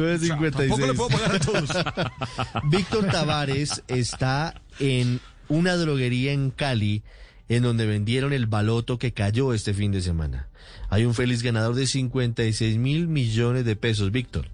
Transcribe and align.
9.56. 0.00 2.10
Víctor 2.70 3.06
Tavares 3.06 3.82
está 3.88 4.62
en 4.78 5.20
una 5.48 5.76
droguería 5.76 6.32
en 6.32 6.50
Cali 6.50 7.02
en 7.48 7.64
donde 7.64 7.84
vendieron 7.84 8.32
el 8.32 8.46
baloto 8.46 8.98
que 8.98 9.12
cayó 9.12 9.52
este 9.52 9.74
fin 9.74 9.92
de 9.92 10.00
semana. 10.00 10.48
Hay 10.88 11.04
un 11.04 11.14
feliz 11.14 11.42
ganador 11.42 11.74
de 11.74 11.86
56 11.86 12.78
mil 12.78 13.08
millones 13.08 13.64
de 13.64 13.76
pesos, 13.76 14.12
Víctor. 14.12 14.46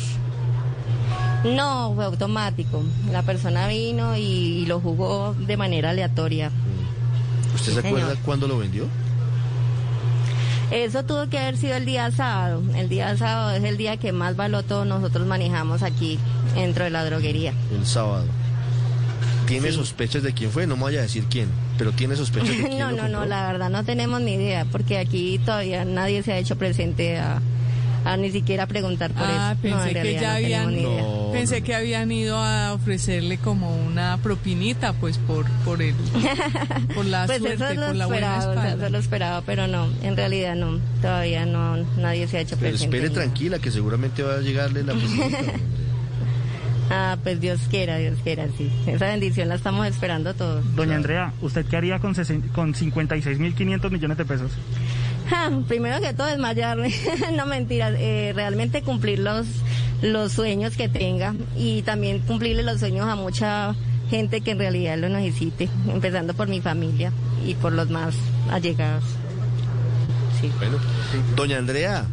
No, 1.43 1.93
fue 1.95 2.05
automático. 2.05 2.83
La 3.11 3.23
persona 3.23 3.67
vino 3.67 4.15
y, 4.17 4.21
y 4.21 4.65
lo 4.67 4.79
jugó 4.79 5.33
de 5.33 5.57
manera 5.57 5.89
aleatoria. 5.89 6.51
¿Usted 7.55 7.73
Sí, 7.73 7.81
se 7.81 7.87
acuerda 7.87 8.09
señor. 8.11 8.23
cuándo 8.23 8.47
lo 8.47 8.57
vendió? 8.57 8.85
Eso 10.71 11.03
tuvo 11.03 11.27
que 11.29 11.37
haber 11.37 11.57
sido 11.57 11.75
el 11.75 11.85
día 11.85 12.09
sábado. 12.11 12.61
El 12.75 12.89
día 12.89 13.15
sábado 13.17 13.51
es 13.55 13.63
el 13.63 13.77
día 13.77 13.97
que 13.97 14.11
más 14.11 14.35
baloto 14.35 14.85
nosotros 14.85 15.27
manejamos 15.27 15.83
aquí 15.83 16.17
dentro 16.55 16.83
de 16.83 16.89
la 16.89 17.05
droguería. 17.05 17.53
El 17.71 17.85
sábado. 17.85 18.25
¿Tiene 19.47 19.69
Sí. 19.71 19.75
sospechas 19.75 20.23
de 20.23 20.33
quién 20.33 20.49
fue? 20.51 20.65
No 20.65 20.77
me 20.77 20.83
vaya 20.83 20.99
a 20.99 21.01
decir 21.03 21.25
quién, 21.29 21.49
pero 21.77 21.91
tiene 21.91 22.15
sospechas 22.15 22.49
de 22.49 22.63
quién 22.69 22.79
No, 22.79 22.91
no, 22.91 23.07
no, 23.07 23.25
la 23.25 23.45
verdad 23.51 23.69
no 23.69 23.83
tenemos 23.83 24.21
ni 24.21 24.33
idea, 24.33 24.65
porque 24.71 24.97
aquí 24.97 25.39
todavía 25.45 25.83
nadie 25.85 26.23
se 26.23 26.31
ha 26.33 26.37
hecho 26.37 26.55
presente 26.57 27.19
a, 27.19 27.41
a 28.05 28.17
ni 28.17 28.31
siquiera 28.31 28.67
preguntar 28.67 29.11
por 29.11 29.23
Ah, 29.25 29.51
eso. 29.53 29.61
pensé 29.61 29.93
no, 29.93 30.01
que 30.01 30.13
ya 30.13 30.35
habían- 30.35 30.67
ni 30.73 30.81
idea. 30.81 31.01
No, 31.03 31.29
Pensé 31.31 31.59
no. 31.61 31.65
que 31.65 31.75
habían 31.75 32.11
ido 32.11 32.37
a 32.37 32.73
ofrecerle 32.73 33.37
como 33.37 33.75
una 33.75 34.17
propinita, 34.17 34.93
pues 34.93 35.17
por 35.17 35.45
por 35.65 35.81
el 35.81 35.95
por 36.95 37.05
la 37.05 37.25
Pues 37.25 37.39
suerte, 37.39 37.55
eso 37.55 37.67
es 37.67 37.77
lo 37.77 37.85
por 37.87 37.95
la 37.95 38.05
buena 38.07 38.37
eso 38.73 38.85
es 38.85 38.91
lo 38.91 38.97
esperado, 38.97 39.43
pero 39.45 39.67
no, 39.67 39.87
en 40.03 40.15
realidad 40.17 40.55
no, 40.55 40.79
todavía 41.01 41.45
no, 41.45 41.77
nadie 41.97 42.27
se 42.27 42.37
ha 42.37 42.41
hecho 42.41 42.57
Pero 42.57 42.71
presente. 42.71 42.97
espere 42.97 43.13
tranquila, 43.13 43.59
que 43.59 43.71
seguramente 43.71 44.21
va 44.23 44.35
a 44.35 44.41
llegarle 44.41 44.83
la 44.83 44.93
visita. 44.93 45.37
Ah, 46.89 47.17
pues 47.23 47.39
Dios 47.39 47.61
quiera, 47.71 47.97
Dios 47.97 48.19
quiera, 48.23 48.45
sí. 48.57 48.69
Esa 48.85 49.05
bendición 49.07 49.47
la 49.49 49.55
estamos 49.55 49.87
esperando 49.87 50.33
todos. 50.35 50.63
Doña 50.75 50.97
Andrea, 50.97 51.33
¿usted 51.41 51.65
qué 51.65 51.77
haría 51.77 51.97
con, 51.99 52.13
con 52.53 52.73
56.500 52.75 53.89
millones 53.89 54.17
de 54.17 54.25
pesos? 54.25 54.51
Ja, 55.29 55.51
primero 55.67 55.99
que 56.01 56.13
todo 56.13 56.27
desmayarme, 56.27 56.93
no 57.35 57.45
mentiras, 57.45 57.93
eh, 57.97 58.31
realmente 58.35 58.81
cumplir 58.81 59.19
los, 59.19 59.45
los 60.01 60.31
sueños 60.33 60.75
que 60.75 60.89
tenga 60.89 61.33
y 61.55 61.81
también 61.83 62.19
cumplirle 62.19 62.63
los 62.63 62.79
sueños 62.79 63.07
a 63.07 63.15
mucha 63.15 63.75
gente 64.09 64.41
que 64.41 64.51
en 64.51 64.59
realidad 64.59 64.97
lo 64.97 65.09
necesite, 65.09 65.69
empezando 65.87 66.33
por 66.33 66.47
mi 66.47 66.61
familia 66.61 67.11
y 67.45 67.55
por 67.55 67.73
los 67.73 67.89
más 67.89 68.13
allegados. 68.51 69.03
Sí. 70.39 70.51
Bueno, 70.57 70.77
doña 71.35 71.57
Andrea, 71.57 72.05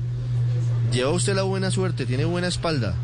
lleva 0.92 1.10
usted 1.10 1.34
la 1.34 1.42
buena 1.42 1.70
suerte, 1.70 2.06
tiene 2.06 2.24
buena 2.24 2.46
espalda, 2.48 2.94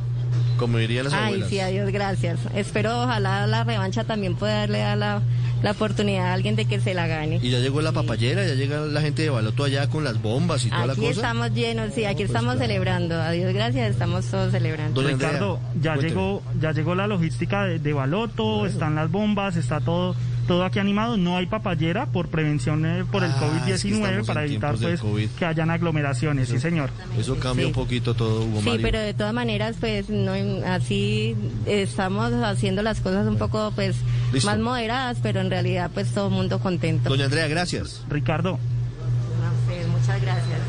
como 0.56 0.78
dirían 0.78 1.04
las 1.04 1.14
Ay, 1.14 1.24
abuelas. 1.26 1.48
sí, 1.50 1.60
adiós, 1.60 1.90
gracias. 1.90 2.38
Espero, 2.54 3.02
ojalá 3.02 3.46
la 3.46 3.64
revancha 3.64 4.04
también 4.04 4.36
pueda 4.36 4.60
darle 4.60 4.82
a 4.84 4.94
la, 4.96 5.20
la 5.66 5.72
oportunidad 5.72 6.26
a 6.28 6.32
alguien 6.32 6.54
de 6.54 6.64
que 6.64 6.80
se 6.80 6.94
la 6.94 7.08
gane. 7.08 7.40
Y 7.42 7.50
ya 7.50 7.58
llegó 7.58 7.82
la 7.82 7.90
papayera, 7.90 8.46
ya 8.46 8.54
llega 8.54 8.82
la 8.82 9.00
gente 9.00 9.22
de 9.22 9.30
Baloto 9.30 9.64
allá 9.64 9.88
con 9.90 10.04
las 10.04 10.22
bombas 10.22 10.64
y 10.64 10.70
toda 10.70 10.86
la 10.86 10.92
Aquí 10.92 11.00
cosa. 11.02 11.12
estamos 11.12 11.52
llenos, 11.54 11.92
sí, 11.92 12.04
aquí 12.04 12.18
pues 12.18 12.28
estamos 12.28 12.54
claro. 12.54 12.68
celebrando. 12.68 13.20
Adiós, 13.20 13.52
gracias, 13.52 13.90
estamos 13.90 14.24
todos 14.26 14.52
celebrando. 14.52 15.00
Andrea, 15.00 15.16
Ricardo, 15.16 15.58
ya 15.82 15.94
cuénteme. 15.94 16.08
llegó, 16.10 16.42
ya 16.60 16.70
llegó 16.70 16.94
la 16.94 17.08
logística 17.08 17.64
de, 17.64 17.80
de 17.80 17.92
Baloto, 17.92 18.64
están 18.64 18.94
las 18.94 19.10
bombas, 19.10 19.56
está 19.56 19.80
todo, 19.80 20.14
todo 20.46 20.64
aquí 20.64 20.78
animado. 20.78 21.16
No 21.16 21.36
hay 21.36 21.46
papayera 21.46 22.06
por 22.06 22.28
prevención 22.28 22.84
eh, 22.86 23.04
por 23.10 23.24
el 23.24 23.30
Ah, 23.32 23.50
es 23.68 23.82
que 23.82 23.90
COVID-19 23.90 24.02
estamos 24.04 24.26
para 24.26 24.44
evitar 24.44 24.76
pues 24.76 25.00
COVID. 25.00 25.28
que 25.30 25.44
hayan 25.44 25.70
aglomeraciones, 25.70 26.48
sí 26.48 26.58
señor. 26.58 26.90
Eso 27.18 27.36
cambia 27.38 27.64
Sí. 27.64 27.68
un 27.68 27.74
poquito 27.74 28.14
todo, 28.14 28.42
Hugo 28.44 28.60
Sí, 28.60 28.66
Mario. 28.68 28.82
pero 28.82 29.00
de 29.00 29.14
todas 29.14 29.34
maneras, 29.34 29.76
pues 29.80 30.08
no, 30.08 30.32
así 30.66 31.34
estamos 31.66 32.32
haciendo 32.32 32.82
las 32.82 33.00
cosas 33.00 33.26
un 33.26 33.36
poco, 33.38 33.72
pues, 33.74 33.96
Listo. 34.32 34.48
más 34.48 34.58
moderadas, 34.58 35.18
pero 35.22 35.40
en 35.40 35.50
realidad, 35.50 35.90
pues 35.92 36.12
todo 36.12 36.28
el 36.28 36.34
mundo 36.34 36.58
contento. 36.60 37.08
Doña 37.08 37.24
Andrea, 37.26 37.48
gracias. 37.48 38.02
Ricardo, 38.08 38.52
No 38.52 39.72
sé, 39.74 39.86
muchas 39.88 40.20
gracias. 40.22 40.60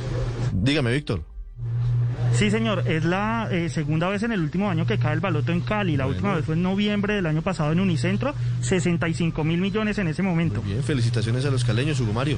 Dígame, 0.53 0.91
Víctor. 0.91 1.23
Sí 2.37 2.51
señor, 2.51 2.83
es 2.87 3.03
la 3.03 3.47
eh, 3.51 3.69
segunda 3.69 4.07
vez 4.09 4.23
en 4.23 4.31
el 4.31 4.39
último 4.41 4.69
año 4.69 4.85
que 4.85 4.97
cae 4.97 5.13
el 5.13 5.19
Baloto 5.19 5.51
en 5.51 5.61
Cali. 5.61 5.97
La 5.97 6.05
Bueno. 6.05 6.17
última 6.17 6.35
vez 6.35 6.45
fue 6.45 6.55
en 6.55 6.63
noviembre 6.63 7.15
del 7.15 7.25
año 7.25 7.41
pasado 7.41 7.71
en 7.71 7.79
Unicentro, 7.79 8.33
65 8.61 9.43
mil 9.43 9.59
millones 9.59 9.97
en 9.97 10.07
ese 10.07 10.23
momento. 10.23 10.61
Bien, 10.61 10.83
felicitaciones 10.83 11.45
a 11.45 11.51
los 11.51 11.63
caleños, 11.63 11.99
Hugo 11.99 12.13
Mario. 12.13 12.37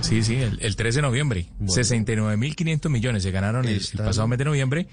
Sí, 0.00 0.22
sí, 0.22 0.36
el, 0.36 0.58
el 0.60 0.76
3 0.76 0.94
de 0.96 1.02
noviembre. 1.02 1.46
Bueno. 1.58 1.72
69.500 1.82 2.88
millones 2.90 3.22
se 3.22 3.30
ganaron 3.30 3.66
el, 3.66 3.76
el 3.76 3.98
pasado 4.04 4.28
mes 4.28 4.38
de 4.38 4.44
noviembre 4.44 4.86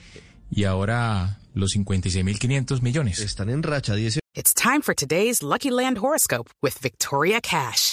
y 0.50 0.64
ahora 0.64 1.40
los 1.54 1.76
56.500 1.76 2.82
millones. 2.82 3.20
Están 3.20 3.50
en 3.50 3.64
racha, 3.64 3.96
10 3.96 4.20
It's 4.36 4.54
time 4.56 4.82
for 4.82 4.96
today's 4.96 5.44
Lucky 5.44 5.70
Land 5.70 6.00
horoscope 6.00 6.50
with 6.62 6.74
Victoria 6.82 7.40
Cash. 7.40 7.93